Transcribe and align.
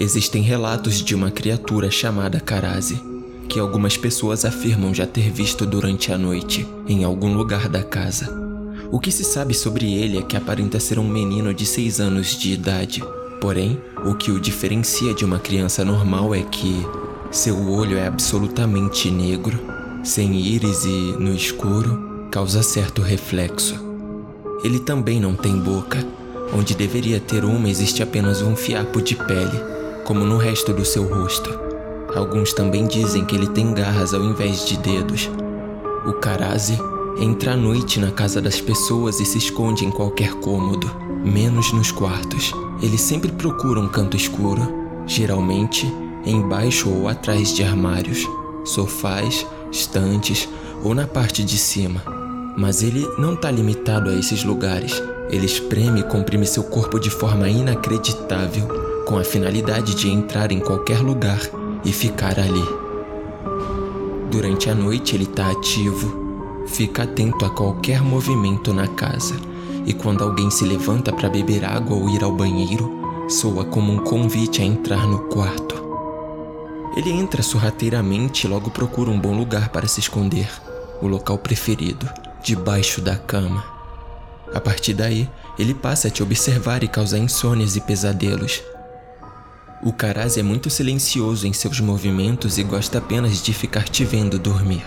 Existem 0.00 0.42
relatos 0.42 1.02
de 1.02 1.12
uma 1.12 1.28
criatura 1.28 1.90
chamada 1.90 2.38
Karazi, 2.38 3.02
que 3.48 3.58
algumas 3.58 3.96
pessoas 3.96 4.44
afirmam 4.44 4.94
já 4.94 5.04
ter 5.04 5.28
visto 5.28 5.66
durante 5.66 6.12
a 6.12 6.16
noite 6.16 6.64
em 6.86 7.02
algum 7.02 7.34
lugar 7.34 7.68
da 7.68 7.82
casa. 7.82 8.32
O 8.92 9.00
que 9.00 9.10
se 9.10 9.24
sabe 9.24 9.54
sobre 9.54 9.92
ele 9.92 10.16
é 10.16 10.22
que 10.22 10.36
aparenta 10.36 10.78
ser 10.78 11.00
um 11.00 11.08
menino 11.08 11.52
de 11.52 11.66
6 11.66 11.98
anos 11.98 12.38
de 12.38 12.52
idade. 12.52 13.02
Porém, 13.40 13.76
o 14.04 14.14
que 14.14 14.30
o 14.30 14.38
diferencia 14.38 15.12
de 15.12 15.24
uma 15.24 15.40
criança 15.40 15.84
normal 15.84 16.32
é 16.32 16.42
que 16.42 16.86
seu 17.32 17.68
olho 17.68 17.98
é 17.98 18.06
absolutamente 18.06 19.10
negro, 19.10 19.58
sem 20.04 20.32
íris 20.32 20.84
e, 20.84 21.16
no 21.18 21.34
escuro, 21.34 22.28
causa 22.30 22.62
certo 22.62 23.02
reflexo. 23.02 23.74
Ele 24.62 24.78
também 24.78 25.18
não 25.18 25.34
tem 25.34 25.58
boca. 25.58 25.98
Onde 26.56 26.74
deveria 26.74 27.18
ter 27.18 27.44
uma, 27.44 27.68
existe 27.68 28.00
apenas 28.00 28.40
um 28.40 28.56
fiapo 28.56 29.02
de 29.02 29.14
pele, 29.14 29.77
como 30.08 30.24
no 30.24 30.38
resto 30.38 30.72
do 30.72 30.86
seu 30.86 31.04
rosto. 31.04 31.50
Alguns 32.16 32.54
também 32.54 32.86
dizem 32.86 33.26
que 33.26 33.36
ele 33.36 33.46
tem 33.48 33.74
garras 33.74 34.14
ao 34.14 34.24
invés 34.24 34.64
de 34.64 34.78
dedos. 34.78 35.30
O 36.06 36.14
Karazi 36.14 36.78
entra 37.20 37.52
à 37.52 37.56
noite 37.56 38.00
na 38.00 38.10
casa 38.10 38.40
das 38.40 38.58
pessoas 38.58 39.20
e 39.20 39.26
se 39.26 39.36
esconde 39.36 39.84
em 39.84 39.90
qualquer 39.90 40.32
cômodo, 40.36 40.90
menos 41.22 41.74
nos 41.74 41.92
quartos. 41.92 42.54
Ele 42.80 42.96
sempre 42.96 43.30
procura 43.30 43.78
um 43.78 43.86
canto 43.86 44.16
escuro, 44.16 44.62
geralmente 45.06 45.86
embaixo 46.24 46.88
ou 46.88 47.06
atrás 47.06 47.54
de 47.54 47.62
armários, 47.62 48.26
sofás, 48.64 49.46
estantes 49.70 50.48
ou 50.82 50.94
na 50.94 51.06
parte 51.06 51.44
de 51.44 51.58
cima. 51.58 52.02
Mas 52.56 52.82
ele 52.82 53.06
não 53.18 53.34
está 53.34 53.50
limitado 53.50 54.08
a 54.08 54.14
esses 54.14 54.42
lugares. 54.42 55.02
Ele 55.28 55.44
espreme 55.44 56.00
e 56.00 56.04
comprime 56.04 56.46
seu 56.46 56.64
corpo 56.64 56.98
de 56.98 57.10
forma 57.10 57.46
inacreditável, 57.46 58.87
com 59.08 59.16
a 59.16 59.24
finalidade 59.24 59.94
de 59.94 60.06
entrar 60.06 60.52
em 60.52 60.60
qualquer 60.60 60.98
lugar 60.98 61.40
e 61.82 61.90
ficar 61.94 62.38
ali. 62.38 62.68
Durante 64.30 64.68
a 64.68 64.74
noite 64.74 65.16
ele 65.16 65.24
está 65.24 65.50
ativo, 65.50 66.66
fica 66.66 67.04
atento 67.04 67.46
a 67.46 67.48
qualquer 67.48 68.02
movimento 68.02 68.70
na 68.74 68.86
casa, 68.86 69.34
e 69.86 69.94
quando 69.94 70.22
alguém 70.22 70.50
se 70.50 70.66
levanta 70.66 71.10
para 71.10 71.30
beber 71.30 71.64
água 71.64 71.96
ou 71.96 72.10
ir 72.10 72.22
ao 72.22 72.30
banheiro, 72.30 73.26
soa 73.30 73.64
como 73.64 73.90
um 73.90 74.04
convite 74.04 74.60
a 74.60 74.64
entrar 74.66 75.06
no 75.06 75.20
quarto. 75.20 75.74
Ele 76.94 77.10
entra 77.10 77.42
sorrateiramente 77.42 78.46
e 78.46 78.50
logo 78.50 78.70
procura 78.70 79.10
um 79.10 79.18
bom 79.18 79.34
lugar 79.34 79.70
para 79.70 79.88
se 79.88 80.00
esconder, 80.00 80.50
o 81.00 81.06
local 81.06 81.38
preferido, 81.38 82.06
debaixo 82.42 83.00
da 83.00 83.16
cama. 83.16 83.64
A 84.54 84.60
partir 84.60 84.92
daí, 84.92 85.26
ele 85.58 85.72
passa 85.72 86.08
a 86.08 86.10
te 86.10 86.22
observar 86.22 86.84
e 86.84 86.88
causar 86.88 87.16
insônias 87.16 87.74
e 87.74 87.80
pesadelos. 87.80 88.62
O 89.82 89.92
Karaz 89.92 90.36
é 90.36 90.42
muito 90.42 90.68
silencioso 90.68 91.46
em 91.46 91.52
seus 91.52 91.80
movimentos 91.80 92.58
e 92.58 92.64
gosta 92.64 92.98
apenas 92.98 93.42
de 93.42 93.52
ficar 93.52 93.84
te 93.84 94.04
vendo 94.04 94.38
dormir. 94.38 94.84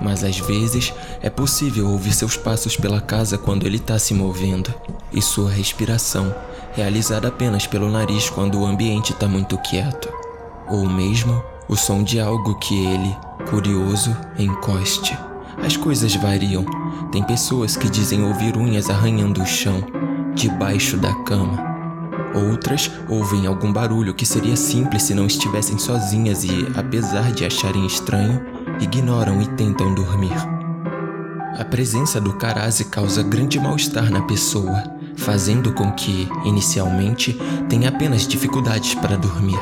Mas 0.00 0.22
às 0.22 0.38
vezes 0.38 0.92
é 1.20 1.28
possível 1.28 1.88
ouvir 1.88 2.12
seus 2.12 2.36
passos 2.36 2.76
pela 2.76 3.00
casa 3.00 3.36
quando 3.36 3.66
ele 3.66 3.76
está 3.76 3.98
se 3.98 4.14
movendo, 4.14 4.72
e 5.12 5.20
sua 5.20 5.50
respiração, 5.50 6.34
realizada 6.72 7.28
apenas 7.28 7.66
pelo 7.66 7.90
nariz 7.90 8.30
quando 8.30 8.60
o 8.60 8.66
ambiente 8.66 9.12
está 9.12 9.26
muito 9.26 9.58
quieto 9.58 10.08
ou 10.70 10.88
mesmo 10.88 11.42
o 11.68 11.76
som 11.76 12.02
de 12.02 12.20
algo 12.20 12.54
que 12.58 12.86
ele, 12.86 13.16
curioso, 13.50 14.16
encoste. 14.38 15.18
As 15.62 15.76
coisas 15.76 16.14
variam. 16.14 16.64
Tem 17.10 17.22
pessoas 17.22 17.76
que 17.76 17.90
dizem 17.90 18.24
ouvir 18.24 18.56
unhas 18.56 18.88
arranhando 18.88 19.42
o 19.42 19.46
chão, 19.46 19.84
debaixo 20.34 20.96
da 20.96 21.12
cama. 21.24 21.69
Outras 22.34 22.90
ouvem 23.08 23.46
algum 23.46 23.72
barulho 23.72 24.14
que 24.14 24.26
seria 24.26 24.56
simples 24.56 25.02
se 25.02 25.14
não 25.14 25.26
estivessem 25.26 25.78
sozinhas 25.78 26.44
e, 26.44 26.66
apesar 26.76 27.32
de 27.32 27.44
acharem 27.44 27.86
estranho, 27.86 28.40
ignoram 28.80 29.40
e 29.42 29.46
tentam 29.48 29.94
dormir. 29.94 30.36
A 31.58 31.64
presença 31.64 32.20
do 32.20 32.32
Karazi 32.34 32.84
causa 32.86 33.22
grande 33.22 33.58
mal-estar 33.58 34.10
na 34.10 34.22
pessoa, 34.22 34.82
fazendo 35.16 35.72
com 35.72 35.92
que, 35.92 36.28
inicialmente, 36.44 37.38
tenha 37.68 37.88
apenas 37.88 38.26
dificuldades 38.26 38.94
para 38.94 39.16
dormir 39.16 39.60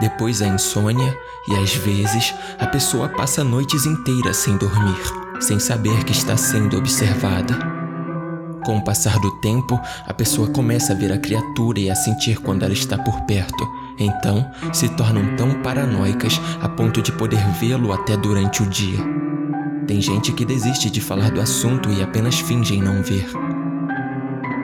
depois 0.00 0.40
a 0.40 0.46
insônia 0.46 1.16
e 1.46 1.54
às 1.56 1.74
vezes 1.74 2.34
a 2.58 2.66
pessoa 2.66 3.08
passa 3.08 3.44
noites 3.44 3.84
inteiras 3.84 4.38
sem 4.38 4.56
dormir, 4.56 4.98
sem 5.40 5.60
saber 5.60 6.04
que 6.04 6.12
está 6.12 6.36
sendo 6.36 6.78
observada. 6.78 7.69
Com 8.64 8.76
o 8.76 8.84
passar 8.84 9.18
do 9.18 9.30
tempo, 9.40 9.80
a 10.06 10.12
pessoa 10.12 10.48
começa 10.48 10.92
a 10.92 10.96
ver 10.96 11.12
a 11.12 11.18
criatura 11.18 11.80
e 11.80 11.90
a 11.90 11.94
sentir 11.94 12.38
quando 12.40 12.62
ela 12.62 12.72
está 12.72 12.98
por 12.98 13.20
perto. 13.22 13.66
Então, 13.98 14.50
se 14.72 14.88
tornam 14.90 15.36
tão 15.36 15.62
paranoicas 15.62 16.40
a 16.60 16.68
ponto 16.68 17.00
de 17.00 17.12
poder 17.12 17.40
vê-lo 17.58 17.92
até 17.92 18.16
durante 18.16 18.62
o 18.62 18.66
dia. 18.66 18.98
Tem 19.86 20.00
gente 20.00 20.32
que 20.32 20.44
desiste 20.44 20.90
de 20.90 21.00
falar 21.00 21.30
do 21.30 21.40
assunto 21.40 21.90
e 21.90 22.02
apenas 22.02 22.38
fingem 22.38 22.82
não 22.82 23.02
ver. 23.02 23.26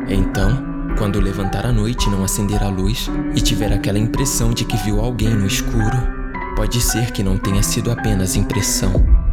Então, 0.09 0.63
quando 0.97 1.21
levantar 1.21 1.67
à 1.67 1.73
noite 1.73 2.07
e 2.07 2.11
não 2.11 2.23
acender 2.23 2.63
a 2.63 2.69
luz 2.69 3.11
e 3.35 3.41
tiver 3.41 3.73
aquela 3.73 3.99
impressão 3.99 4.53
de 4.53 4.65
que 4.65 4.77
viu 4.77 5.01
alguém 5.01 5.31
no 5.31 5.47
escuro, 5.47 5.99
pode 6.55 6.81
ser 6.81 7.11
que 7.11 7.23
não 7.23 7.37
tenha 7.37 7.63
sido 7.63 7.91
apenas 7.91 8.37
impressão, 8.37 9.26